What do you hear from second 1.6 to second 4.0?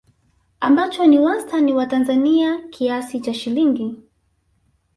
wa Tanzania kiasi cha shilingi